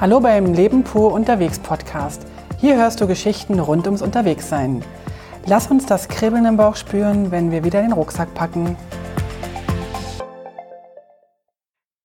Hallo 0.00 0.18
beim 0.18 0.54
Leben 0.54 0.82
pur 0.82 1.12
unterwegs 1.12 1.58
Podcast. 1.58 2.26
Hier 2.58 2.76
hörst 2.76 3.02
du 3.02 3.06
Geschichten 3.06 3.60
rund 3.60 3.84
ums 3.84 4.00
Unterwegssein. 4.00 4.82
Lass 5.44 5.70
uns 5.70 5.84
das 5.84 6.08
Kribbeln 6.08 6.46
im 6.46 6.56
Bauch 6.56 6.76
spüren, 6.76 7.30
wenn 7.30 7.50
wir 7.50 7.64
wieder 7.64 7.82
den 7.82 7.92
Rucksack 7.92 8.32
packen. 8.32 8.78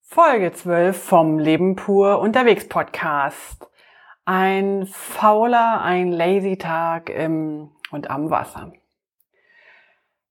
Folge 0.02 0.52
12 0.52 1.02
vom 1.02 1.40
Leben 1.40 1.78
pur 1.78 2.20
unterwegs 2.20 2.68
Podcast. 2.68 3.66
Ein 4.26 4.88
fauler, 4.92 5.82
ein 5.82 6.12
lazy 6.12 6.58
Tag 6.58 7.10
im 7.10 7.72
und 7.92 8.10
am 8.10 8.30
Wasser. 8.30 8.74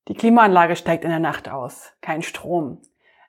Die 0.09 0.15
Klimaanlage 0.15 0.77
steigt 0.77 1.05
in 1.05 1.11
der 1.11 1.19
Nacht 1.19 1.49
aus. 1.49 1.95
Kein 2.03 2.21
Strom. 2.21 2.83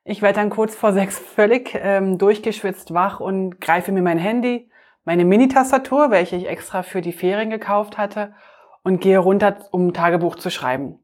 Ich 0.07 0.21
werde 0.21 0.39
dann 0.39 0.51
kurz 0.51 0.75
vor 0.75 0.93
sechs 0.93 1.17
völlig 1.17 1.75
ähm, 1.81 2.19
durchgeschwitzt 2.19 2.93
wach 2.93 3.19
und 3.19 3.59
greife 3.59 3.91
mir 3.91 4.03
mein 4.03 4.19
Handy, 4.19 4.69
meine 5.03 5.25
Mini-Tastatur, 5.25 6.11
welche 6.11 6.35
ich 6.35 6.47
extra 6.47 6.83
für 6.83 7.01
die 7.01 7.11
Ferien 7.11 7.49
gekauft 7.49 7.97
hatte, 7.97 8.35
und 8.83 9.01
gehe 9.01 9.17
runter, 9.17 9.57
um 9.71 9.87
ein 9.87 9.93
Tagebuch 9.95 10.35
zu 10.35 10.51
schreiben. 10.51 10.99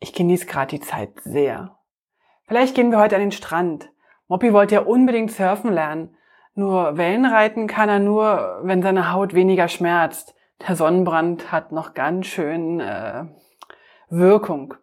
Ich 0.00 0.12
genieße 0.12 0.46
gerade 0.46 0.76
die 0.76 0.80
Zeit 0.80 1.10
sehr. 1.22 1.76
Vielleicht 2.48 2.74
gehen 2.74 2.90
wir 2.90 2.98
heute 2.98 3.14
an 3.14 3.22
den 3.22 3.30
Strand. 3.32 3.90
Moppy 4.26 4.52
wollte 4.52 4.74
ja 4.74 4.80
unbedingt 4.80 5.30
surfen 5.30 5.72
lernen. 5.72 6.16
Nur 6.56 6.96
Wellenreiten 6.96 7.68
kann 7.68 7.88
er 7.88 8.00
nur, 8.00 8.58
wenn 8.64 8.82
seine 8.82 9.12
Haut 9.12 9.34
weniger 9.34 9.68
schmerzt. 9.68 10.34
Der 10.66 10.74
Sonnenbrand 10.74 11.52
hat 11.52 11.70
noch 11.70 11.94
ganz 11.94 12.26
schön 12.26 12.80
äh, 12.80 13.26
Wirkung. 14.08 14.74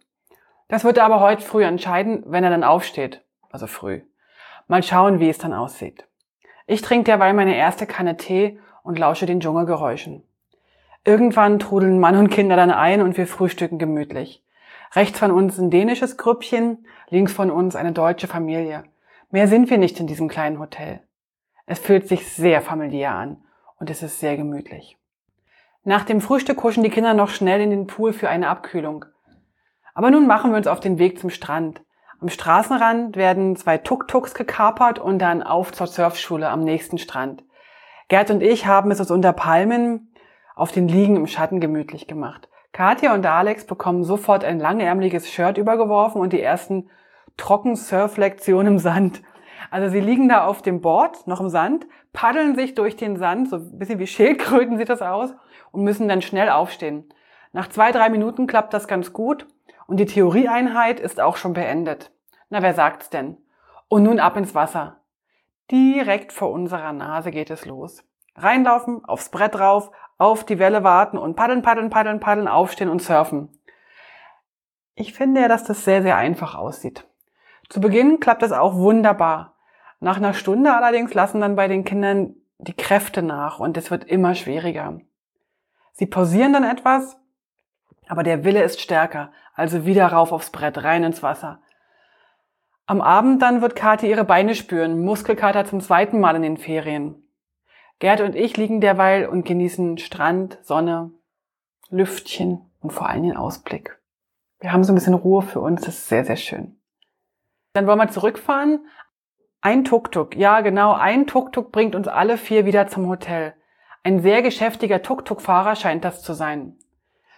Das 0.72 0.86
wird 0.86 0.98
er 0.98 1.04
aber 1.04 1.20
heute 1.20 1.42
früh 1.42 1.66
entscheiden, 1.66 2.24
wenn 2.26 2.46
er 2.46 2.50
dann 2.50 2.64
aufsteht. 2.64 3.26
Also 3.50 3.68
früh. 3.68 4.04
Mal 4.70 4.82
schauen, 4.82 5.20
wie 5.20 5.28
es 5.28 5.38
dann 5.38 5.54
aussieht. 5.54 6.08
Ich 6.66 6.82
trinke 6.82 7.04
derweil 7.04 7.34
meine 7.34 7.58
erste 7.58 7.86
Kanne 7.86 8.16
Tee 8.16 8.58
und 8.82 8.98
lausche 8.98 9.26
den 9.26 9.42
Dschungelgeräuschen. 9.42 10.24
Irgendwann 11.04 11.60
trudeln 11.60 12.00
Mann 12.00 12.16
und 12.16 12.30
Kinder 12.30 12.56
dann 12.56 12.72
ein 12.72 13.02
und 13.02 13.18
wir 13.18 13.28
frühstücken 13.28 13.80
gemütlich. 13.80 14.46
Rechts 14.94 15.20
von 15.20 15.32
uns 15.32 15.58
ein 15.58 15.72
dänisches 15.72 16.16
Grüppchen, 16.16 16.88
links 17.10 17.34
von 17.34 17.52
uns 17.52 17.76
eine 17.76 17.92
deutsche 17.92 18.28
Familie. 18.28 18.86
Mehr 19.30 19.50
sind 19.50 19.70
wir 19.70 19.78
nicht 19.78 20.00
in 20.00 20.08
diesem 20.08 20.30
kleinen 20.30 20.58
Hotel. 20.58 21.02
Es 21.66 21.80
fühlt 21.80 22.08
sich 22.08 22.32
sehr 22.32 22.62
familiär 22.62 23.12
an 23.14 23.44
und 23.78 23.90
es 23.90 24.04
ist 24.04 24.22
sehr 24.22 24.38
gemütlich. 24.38 24.98
Nach 25.84 26.06
dem 26.06 26.22
Frühstück 26.22 26.64
huschen 26.64 26.84
die 26.84 26.90
Kinder 26.90 27.14
noch 27.14 27.30
schnell 27.30 27.60
in 27.60 27.72
den 27.72 27.88
Pool 27.88 28.14
für 28.14 28.30
eine 28.30 28.48
Abkühlung. 28.48 29.04
Aber 29.94 30.12
nun 30.12 30.28
machen 30.28 30.52
wir 30.52 30.58
uns 30.58 30.68
auf 30.68 30.80
den 30.80 31.00
Weg 31.00 31.20
zum 31.20 31.30
Strand. 31.30 31.82
Am 32.20 32.30
Straßenrand 32.30 33.16
werden 33.16 33.56
zwei 33.56 33.78
Tuk-Tuks 33.78 34.34
gekapert 34.34 35.00
und 35.00 35.20
dann 35.20 35.42
auf 35.42 35.72
zur 35.72 35.88
Surfschule 35.88 36.50
am 36.50 36.64
nächsten 36.64 36.98
Strand. 36.98 37.44
Gerd 38.10 38.30
und 38.30 38.44
ich 38.44 38.68
haben 38.68 38.92
es 38.92 39.00
uns 39.00 39.10
unter 39.10 39.34
Palmen 39.34 40.14
auf 40.56 40.72
den 40.72 40.88
Liegen 40.88 41.16
im 41.16 41.28
Schatten 41.28 41.60
gemütlich 41.60 42.08
gemacht. 42.08 42.48
Katja 42.74 43.14
und 43.14 43.26
Alex 43.26 43.66
bekommen 43.66 44.04
sofort 44.04 44.46
ein 44.46 44.60
langärmliches 44.60 45.30
Shirt 45.30 45.58
übergeworfen 45.58 46.22
und 46.22 46.32
die 46.32 46.42
ersten 46.42 46.90
Trockensurf-Lektionen 47.38 48.74
im 48.74 48.80
Sand. 48.80 49.22
Also 49.72 49.90
sie 49.90 50.00
liegen 50.00 50.30
da 50.30 50.46
auf 50.46 50.62
dem 50.62 50.82
Board, 50.82 51.28
noch 51.28 51.42
im 51.42 51.50
Sand, 51.50 51.86
paddeln 52.14 52.56
sich 52.56 52.76
durch 52.76 52.96
den 52.96 53.18
Sand, 53.18 53.50
so 53.50 53.58
ein 53.58 53.80
bisschen 53.80 54.00
wie 54.00 54.08
Schildkröten 54.08 54.78
sieht 54.78 54.90
das 54.90 55.02
aus, 55.02 55.34
und 55.72 55.84
müssen 55.84 56.08
dann 56.08 56.22
schnell 56.22 56.50
aufstehen. 56.50 57.10
Nach 57.54 57.68
zwei, 57.68 57.92
drei 57.92 58.10
Minuten 58.10 58.48
klappt 58.48 58.74
das 58.74 58.88
ganz 58.88 59.12
gut 59.14 59.48
und 59.92 59.98
die 59.98 60.06
Theorieeinheit 60.06 61.02
ist 61.02 61.20
auch 61.20 61.36
schon 61.36 61.52
beendet. 61.52 62.14
Na, 62.50 62.62
wer 62.62 62.74
sagt's 62.74 63.10
denn? 63.10 63.36
Und 63.90 64.04
nun 64.04 64.22
ab 64.22 64.38
ins 64.38 64.56
Wasser. 64.56 65.02
Direkt 65.70 66.32
vor 66.32 66.50
unserer 66.52 66.94
Nase 66.94 67.30
geht 67.30 67.50
es 67.50 67.66
los. 67.66 68.02
Reinlaufen, 68.36 69.04
aufs 69.04 69.28
Brett 69.28 69.60
rauf, 69.60 69.92
auf 70.18 70.46
die 70.46 70.60
Welle 70.60 70.86
warten 70.86 71.18
und 71.18 71.36
paddeln, 71.36 71.62
paddeln, 71.62 71.90
paddeln, 71.90 72.22
paddeln, 72.22 72.48
aufstehen 72.48 72.88
und 72.88 73.02
surfen. 73.02 73.50
Ich 74.96 75.14
finde 75.14 75.42
ja, 75.42 75.50
dass 75.50 75.66
das 75.66 75.84
sehr, 75.84 76.02
sehr 76.02 76.16
einfach 76.16 76.56
aussieht. 76.56 77.06
Zu 77.68 77.82
Beginn 77.82 78.22
klappt 78.22 78.44
es 78.44 78.54
auch 78.54 78.76
wunderbar. 78.76 79.58
Nach 80.00 80.16
einer 80.16 80.34
Stunde 80.34 80.74
allerdings 80.74 81.14
lassen 81.14 81.42
dann 81.42 81.58
bei 81.58 81.68
den 81.68 81.84
Kindern 81.84 82.36
die 82.60 82.78
Kräfte 82.78 83.24
nach 83.24 83.60
und 83.60 83.76
es 83.76 83.92
wird 83.92 84.06
immer 84.06 84.36
schwieriger. 84.36 85.02
Sie 85.92 86.06
pausieren 86.06 86.54
dann 86.54 86.64
etwas, 86.64 87.18
aber 88.12 88.24
der 88.24 88.44
Wille 88.44 88.62
ist 88.62 88.82
stärker, 88.82 89.32
also 89.54 89.86
wieder 89.86 90.06
rauf 90.08 90.34
aufs 90.34 90.50
Brett, 90.50 90.84
rein 90.84 91.06
ins 91.06 91.24
Wasser. 91.24 91.62
Am 92.86 93.00
Abend 93.00 93.42
dann 93.42 93.62
wird 93.62 93.78
Kathi 93.78 94.10
ihre 94.10 94.26
Beine 94.26 94.54
spüren, 94.54 95.02
Muskelkater 95.02 95.64
zum 95.64 95.80
zweiten 95.80 96.20
Mal 96.20 96.36
in 96.36 96.42
den 96.42 96.58
Ferien. 96.58 97.24
Gerd 98.00 98.20
und 98.20 98.36
ich 98.36 98.58
liegen 98.58 98.82
derweil 98.82 99.28
und 99.28 99.46
genießen 99.46 99.98
Strand, 99.98 100.60
Sonne, 100.62 101.12
Lüftchen 101.90 102.70
und 102.82 102.92
vor 102.92 103.08
allem 103.08 103.24
den 103.24 103.38
Ausblick. 103.38 103.98
Wir 104.60 104.74
haben 104.74 104.84
so 104.84 104.92
ein 104.92 104.96
bisschen 104.96 105.14
Ruhe 105.14 105.42
für 105.42 105.62
uns, 105.62 105.84
das 105.84 106.00
ist 106.00 106.10
sehr, 106.10 106.26
sehr 106.26 106.36
schön. 106.36 106.82
Dann 107.72 107.88
wollen 107.88 108.00
wir 108.00 108.10
zurückfahren. 108.10 108.86
Ein 109.62 109.86
Tuk-Tuk, 109.86 110.36
ja 110.36 110.60
genau, 110.60 110.92
ein 110.92 111.28
Tuk-Tuk 111.28 111.72
bringt 111.72 111.96
uns 111.96 112.10
alle 112.10 112.38
vier 112.38 112.66
wieder 112.66 112.88
zum 112.88 113.08
Hotel. 113.08 113.54
Ein 114.04 114.20
sehr 114.20 114.42
geschäftiger 114.42 115.02
Tuk-Tuk-Fahrer 115.02 115.78
scheint 115.78 116.04
das 116.04 116.22
zu 116.22 116.34
sein. 116.34 116.76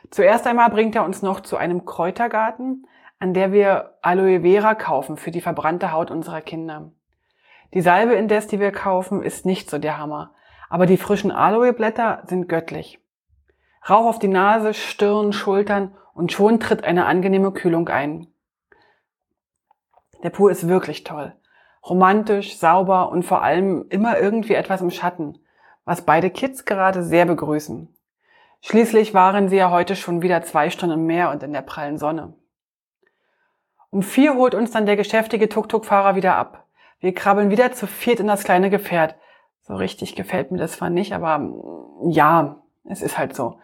Zuerst 0.10 0.46
einmal 0.48 0.70
bringt 0.70 0.96
er 0.96 1.06
uns 1.06 1.22
noch 1.22 1.40
zu 1.40 1.58
einem 1.58 1.86
Kräutergarten, 1.86 2.88
an 3.20 3.34
der 3.34 3.52
wir 3.52 3.98
Aloe 4.02 4.42
Vera 4.42 4.76
kaufen 4.76 5.18
für 5.18 5.32
die 5.32 5.42
verbrannte 5.42 5.92
Haut 5.92 6.12
unserer 6.12 6.42
Kinder. 6.42 6.92
Die 7.74 7.82
Salbe 7.82 8.14
indes, 8.14 8.48
die 8.48 8.60
wir 8.60 8.72
kaufen, 8.72 9.24
ist 9.24 9.46
nicht 9.46 9.70
so 9.70 9.80
der 9.80 9.98
Hammer, 9.98 10.36
aber 10.70 10.86
die 10.86 10.98
frischen 10.98 11.32
Aloe-Blätter 11.32 12.24
sind 12.28 12.48
göttlich. 12.48 13.00
Rauch 13.90 14.06
auf 14.06 14.20
die 14.20 14.28
Nase, 14.28 14.74
Stirn, 14.74 15.34
Schultern 15.34 15.96
und 16.14 16.32
schon 16.32 16.60
tritt 16.60 16.84
eine 16.84 17.06
angenehme 17.06 17.52
Kühlung 17.52 17.90
ein. 17.90 18.28
Der 20.22 20.30
Pool 20.30 20.52
ist 20.52 20.68
wirklich 20.68 21.04
toll. 21.04 21.34
Romantisch, 21.86 22.58
sauber 22.58 23.12
und 23.12 23.24
vor 23.24 23.44
allem 23.44 23.86
immer 23.90 24.20
irgendwie 24.20 24.54
etwas 24.54 24.82
im 24.82 24.90
Schatten, 24.90 25.40
was 25.84 26.06
beide 26.06 26.30
Kids 26.30 26.66
gerade 26.66 27.04
sehr 27.04 27.26
begrüßen. 27.26 27.94
Schließlich 28.66 29.14
waren 29.14 29.50
sie 29.50 29.58
ja 29.58 29.72
heute 29.72 29.98
schon 29.98 30.22
wieder 30.22 30.42
zwei 30.42 30.70
Stunden 30.70 30.98
im 30.98 31.06
Meer 31.06 31.32
und 31.32 31.44
in 31.44 31.52
der 31.52 31.62
prallen 31.62 31.98
Sonne. 31.98 32.34
Um 33.90 34.02
vier 34.02 34.36
holt 34.36 34.56
uns 34.56 34.72
dann 34.72 34.86
der 34.86 34.96
geschäftige 34.96 35.50
Tuk-Tuk-Fahrer 35.50 36.16
wieder 36.16 36.38
ab. 36.38 36.66
Wir 37.02 37.14
krabbeln 37.14 37.50
wieder 37.50 37.74
zu 37.74 37.88
viert 37.88 38.22
in 38.22 38.28
das 38.28 38.46
kleine 38.46 38.70
Gefährt. 38.70 39.16
So 39.60 39.76
richtig 39.76 40.16
gefällt 40.16 40.52
mir 40.52 40.60
das 40.60 40.78
zwar 40.78 40.90
nicht, 40.90 41.12
aber 41.12 41.40
mm, 41.40 42.10
ja, 42.10 42.64
es 42.86 43.02
ist 43.02 43.18
halt 43.18 43.36
so. 43.36 43.60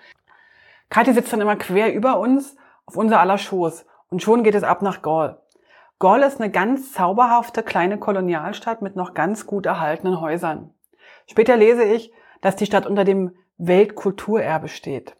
Kathi 0.89 1.13
sitzt 1.13 1.31
dann 1.31 1.39
immer 1.39 1.55
quer 1.55 1.93
über 1.93 2.19
uns 2.19 2.57
auf 2.85 2.97
unser 2.97 3.21
aller 3.21 3.37
Schoß 3.37 3.85
und 4.09 4.21
schon 4.21 4.43
geht 4.43 4.55
es 4.55 4.63
ab 4.63 4.81
nach 4.81 5.01
Gaul. 5.01 5.37
Gaul 5.99 6.19
ist 6.23 6.41
eine 6.41 6.51
ganz 6.51 6.91
zauberhafte 6.91 7.63
kleine 7.63 7.99
Kolonialstadt 7.99 8.81
mit 8.81 8.97
noch 8.97 9.13
ganz 9.13 9.47
gut 9.47 9.65
erhaltenen 9.65 10.19
Häusern. 10.19 10.73
Später 11.25 11.55
lese 11.55 11.85
ich, 11.85 12.11
dass 12.41 12.57
die 12.57 12.65
Stadt 12.65 12.85
unter 12.85 13.05
dem 13.05 13.33
Weltkulturerbe 13.59 14.69
steht. 14.69 15.17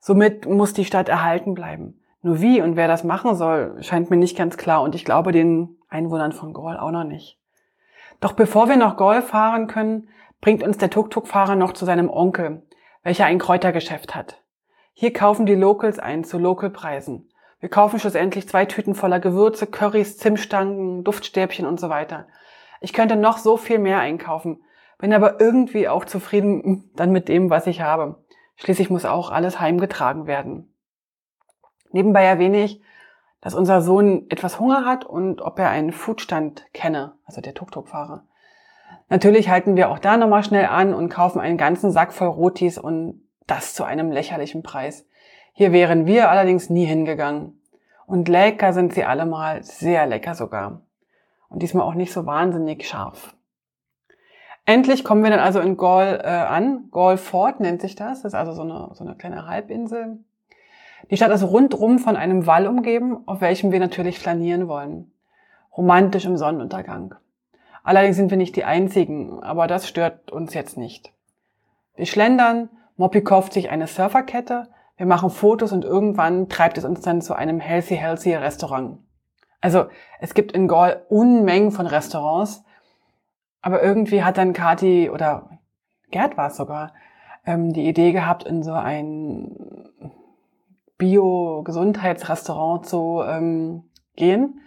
Somit 0.00 0.46
muss 0.46 0.72
die 0.72 0.84
Stadt 0.84 1.08
erhalten 1.08 1.54
bleiben. 1.54 2.02
Nur 2.20 2.40
wie 2.40 2.60
und 2.60 2.74
wer 2.74 2.88
das 2.88 3.04
machen 3.04 3.36
soll, 3.36 3.80
scheint 3.80 4.10
mir 4.10 4.16
nicht 4.16 4.36
ganz 4.36 4.56
klar 4.56 4.82
und 4.82 4.96
ich 4.96 5.04
glaube 5.04 5.30
den 5.30 5.76
Einwohnern 5.88 6.32
von 6.32 6.52
Gaul 6.52 6.76
auch 6.76 6.90
noch 6.90 7.04
nicht. 7.04 7.38
Doch 8.20 8.32
bevor 8.32 8.68
wir 8.68 8.76
nach 8.76 8.96
Gaul 8.96 9.22
fahren 9.22 9.68
können, 9.68 10.08
bringt 10.40 10.64
uns 10.64 10.78
der 10.78 10.90
Tuk-Tuk-Fahrer 10.90 11.54
noch 11.54 11.74
zu 11.74 11.84
seinem 11.84 12.10
Onkel, 12.10 12.66
welcher 13.04 13.26
ein 13.26 13.38
Kräutergeschäft 13.38 14.16
hat. 14.16 14.42
Hier 14.92 15.12
kaufen 15.12 15.46
die 15.46 15.54
Locals 15.54 16.00
ein 16.00 16.24
zu 16.24 16.38
Localpreisen. 16.38 17.30
Wir 17.60 17.68
kaufen 17.68 18.00
schlussendlich 18.00 18.48
zwei 18.48 18.66
Tüten 18.66 18.96
voller 18.96 19.20
Gewürze, 19.20 19.68
Currys, 19.68 20.18
Zimtstangen, 20.18 21.04
Duftstäbchen 21.04 21.66
und 21.66 21.78
so 21.78 21.88
weiter. 21.88 22.26
Ich 22.80 22.92
könnte 22.92 23.14
noch 23.14 23.38
so 23.38 23.56
viel 23.56 23.78
mehr 23.78 24.00
einkaufen, 24.00 24.60
bin 24.98 25.12
aber 25.12 25.40
irgendwie 25.40 25.88
auch 25.88 26.04
zufrieden 26.04 26.90
dann 26.94 27.12
mit 27.12 27.28
dem, 27.28 27.50
was 27.50 27.66
ich 27.66 27.80
habe. 27.80 28.22
Schließlich 28.56 28.90
muss 28.90 29.04
auch 29.04 29.30
alles 29.30 29.60
heimgetragen 29.60 30.26
werden. 30.26 30.74
Nebenbei 31.92 32.24
erwähne 32.24 32.64
ich, 32.64 32.82
dass 33.40 33.54
unser 33.54 33.80
Sohn 33.80 34.26
etwas 34.30 34.58
Hunger 34.58 34.84
hat 34.84 35.04
und 35.04 35.40
ob 35.40 35.58
er 35.58 35.70
einen 35.70 35.92
Foodstand 35.92 36.66
kenne, 36.72 37.14
also 37.24 37.40
der 37.40 37.54
Tuk-Tuk-Fahrer. 37.54 38.24
Natürlich 39.08 39.48
halten 39.48 39.76
wir 39.76 39.90
auch 39.90 40.00
da 40.00 40.16
nochmal 40.16 40.42
schnell 40.42 40.66
an 40.66 40.92
und 40.92 41.08
kaufen 41.08 41.40
einen 41.40 41.56
ganzen 41.56 41.90
Sack 41.92 42.12
voll 42.12 42.28
Rotis 42.28 42.78
und 42.78 43.22
das 43.46 43.74
zu 43.74 43.84
einem 43.84 44.10
lächerlichen 44.10 44.62
Preis. 44.62 45.06
Hier 45.52 45.72
wären 45.72 46.04
wir 46.06 46.30
allerdings 46.30 46.68
nie 46.68 46.84
hingegangen. 46.84 47.60
Und 48.06 48.28
lecker 48.28 48.72
sind 48.72 48.92
sie 48.92 49.04
allemal, 49.04 49.62
sehr 49.62 50.06
lecker 50.06 50.34
sogar. 50.34 50.82
Und 51.48 51.62
diesmal 51.62 51.86
auch 51.86 51.94
nicht 51.94 52.12
so 52.12 52.26
wahnsinnig 52.26 52.86
scharf. 52.86 53.34
Endlich 54.68 55.02
kommen 55.02 55.22
wir 55.22 55.30
dann 55.30 55.40
also 55.40 55.60
in 55.60 55.78
Gaul 55.78 56.20
äh, 56.22 56.28
an. 56.28 56.90
Gaul 56.90 57.16
Fort 57.16 57.58
nennt 57.58 57.80
sich 57.80 57.94
das. 57.96 58.20
Das 58.20 58.34
ist 58.34 58.38
also 58.38 58.52
so 58.52 58.60
eine, 58.60 58.90
so 58.92 59.02
eine 59.02 59.14
kleine 59.14 59.46
Halbinsel. 59.46 60.18
Die 61.10 61.16
Stadt 61.16 61.30
ist 61.30 61.42
rundrum 61.42 61.98
von 61.98 62.16
einem 62.16 62.46
Wall 62.46 62.66
umgeben, 62.66 63.22
auf 63.24 63.40
welchem 63.40 63.72
wir 63.72 63.80
natürlich 63.80 64.18
flanieren 64.18 64.68
wollen. 64.68 65.10
Romantisch 65.74 66.26
im 66.26 66.36
Sonnenuntergang. 66.36 67.14
Allerdings 67.82 68.16
sind 68.16 68.28
wir 68.30 68.36
nicht 68.36 68.56
die 68.56 68.64
Einzigen, 68.64 69.42
aber 69.42 69.68
das 69.68 69.88
stört 69.88 70.30
uns 70.30 70.52
jetzt 70.52 70.76
nicht. 70.76 71.14
Wir 71.96 72.04
schlendern, 72.04 72.68
Moppy 72.98 73.22
kauft 73.22 73.54
sich 73.54 73.70
eine 73.70 73.86
Surferkette, 73.86 74.68
wir 74.98 75.06
machen 75.06 75.30
Fotos 75.30 75.72
und 75.72 75.86
irgendwann 75.86 76.50
treibt 76.50 76.76
es 76.76 76.84
uns 76.84 77.00
dann 77.00 77.22
zu 77.22 77.32
einem 77.32 77.58
Healthy 77.58 77.96
Healthy 77.96 78.34
Restaurant. 78.34 78.98
Also 79.62 79.86
es 80.20 80.34
gibt 80.34 80.52
in 80.52 80.68
Gaul 80.68 81.00
Unmengen 81.08 81.70
von 81.70 81.86
Restaurants, 81.86 82.64
aber 83.68 83.82
irgendwie 83.82 84.24
hat 84.24 84.38
dann 84.38 84.54
Kati 84.54 85.10
oder 85.10 85.50
Gerd 86.10 86.38
war 86.38 86.46
es 86.46 86.56
sogar, 86.56 86.94
ähm, 87.44 87.74
die 87.74 87.86
Idee 87.86 88.12
gehabt, 88.12 88.44
in 88.44 88.62
so 88.62 88.72
ein 88.72 89.90
Bio-Gesundheitsrestaurant 90.96 92.86
zu 92.86 93.22
ähm, 93.26 93.82
gehen. 94.16 94.62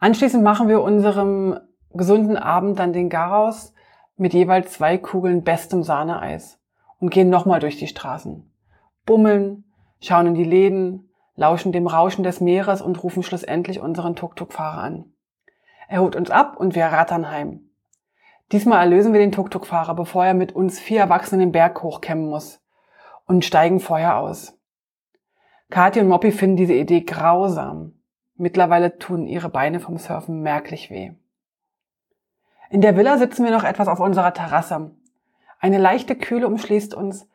Anschließend 0.00 0.42
machen 0.42 0.68
wir 0.68 0.80
unserem 0.80 1.60
gesunden 1.92 2.38
Abend 2.38 2.78
dann 2.78 2.94
den 2.94 3.10
Garaus 3.10 3.74
mit 4.16 4.32
jeweils 4.32 4.72
zwei 4.72 4.96
Kugeln 4.96 5.44
bestem 5.44 5.82
Sahneeis 5.82 6.58
und 6.98 7.10
gehen 7.10 7.28
nochmal 7.28 7.60
durch 7.60 7.76
die 7.76 7.88
Straßen. 7.88 8.50
Bummeln, 9.04 9.64
schauen 10.00 10.28
in 10.28 10.34
die 10.34 10.44
Läden, 10.44 11.10
lauschen 11.34 11.72
dem 11.72 11.88
Rauschen 11.88 12.24
des 12.24 12.40
Meeres 12.40 12.80
und 12.80 13.02
rufen 13.02 13.22
schlussendlich 13.22 13.80
unseren 13.80 14.16
Tuk-Tuk-Fahrer 14.16 14.80
an. 14.80 15.12
Er 15.88 16.00
holt 16.00 16.16
uns 16.16 16.30
ab 16.30 16.56
und 16.56 16.74
wir 16.74 16.86
rattern 16.86 17.30
heim. 17.30 17.65
Diesmal 18.52 18.80
erlösen 18.80 19.12
wir 19.12 19.20
den 19.20 19.32
Tuk-Tuk-Fahrer, 19.32 19.94
bevor 19.94 20.24
er 20.24 20.34
mit 20.34 20.52
uns 20.52 20.78
vier 20.78 21.00
Erwachsenen 21.00 21.40
den 21.40 21.52
Berg 21.52 21.82
hochkämmen 21.82 22.28
muss 22.28 22.60
und 23.26 23.44
steigen 23.44 23.80
vorher 23.80 24.18
aus. 24.18 24.56
Kathi 25.68 26.00
und 26.00 26.08
Moppy 26.08 26.30
finden 26.30 26.56
diese 26.56 26.74
Idee 26.74 27.00
grausam. 27.00 27.94
Mittlerweile 28.36 28.98
tun 28.98 29.26
ihre 29.26 29.48
Beine 29.48 29.80
vom 29.80 29.98
Surfen 29.98 30.42
merklich 30.42 30.90
weh. 30.90 31.12
In 32.70 32.80
der 32.80 32.96
Villa 32.96 33.18
sitzen 33.18 33.44
wir 33.44 33.50
noch 33.50 33.64
etwas 33.64 33.88
auf 33.88 33.98
unserer 33.98 34.32
Terrasse. 34.32 34.92
Eine 35.58 35.78
leichte 35.78 36.14
Kühle 36.14 36.46
umschließt 36.46 36.94
uns. 36.94 37.28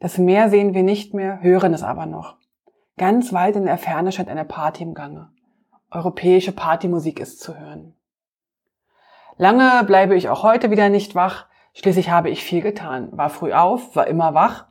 Das 0.00 0.16
Meer 0.16 0.48
sehen 0.48 0.74
wir 0.74 0.82
nicht 0.82 1.12
mehr, 1.12 1.42
hören 1.42 1.74
es 1.74 1.82
aber 1.82 2.06
noch. 2.06 2.36
Ganz 2.96 3.32
weit 3.32 3.56
in 3.56 3.64
der 3.64 3.78
Ferne 3.78 4.12
scheint 4.12 4.28
eine 4.28 4.44
Party 4.44 4.82
im 4.82 4.94
Gange. 4.94 5.28
Europäische 5.90 6.52
Partymusik 6.52 7.20
ist 7.20 7.40
zu 7.40 7.58
hören. 7.58 7.94
Lange 9.36 9.82
bleibe 9.84 10.14
ich 10.14 10.28
auch 10.28 10.42
heute 10.42 10.70
wieder 10.70 10.88
nicht 10.88 11.14
wach. 11.14 11.46
Schließlich 11.72 12.10
habe 12.10 12.30
ich 12.30 12.44
viel 12.44 12.62
getan. 12.62 13.08
War 13.12 13.30
früh 13.30 13.52
auf, 13.52 13.96
war 13.96 14.06
immer 14.06 14.32
wach, 14.34 14.66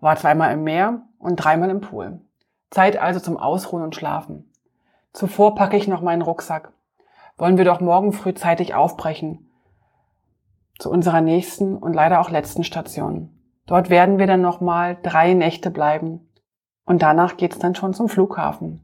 war 0.00 0.16
zweimal 0.16 0.52
im 0.52 0.62
Meer 0.62 1.02
und 1.18 1.36
dreimal 1.36 1.70
im 1.70 1.80
Pool. 1.80 2.20
Zeit 2.70 2.98
also 2.98 3.18
zum 3.18 3.38
Ausruhen 3.38 3.82
und 3.82 3.94
Schlafen. 3.94 4.50
Zuvor 5.12 5.54
packe 5.54 5.76
ich 5.76 5.88
noch 5.88 6.02
meinen 6.02 6.22
Rucksack. 6.22 6.72
Wollen 7.38 7.56
wir 7.56 7.64
doch 7.64 7.80
morgen 7.80 8.12
frühzeitig 8.12 8.74
aufbrechen. 8.74 9.50
Zu 10.78 10.90
unserer 10.90 11.20
nächsten 11.20 11.76
und 11.76 11.94
leider 11.94 12.20
auch 12.20 12.30
letzten 12.30 12.64
Station. 12.64 13.30
Dort 13.66 13.88
werden 13.88 14.18
wir 14.18 14.26
dann 14.26 14.42
nochmal 14.42 14.98
drei 15.02 15.32
Nächte 15.32 15.70
bleiben. 15.70 16.28
Und 16.84 17.00
danach 17.00 17.36
geht's 17.38 17.58
dann 17.58 17.74
schon 17.74 17.94
zum 17.94 18.08
Flughafen. 18.08 18.83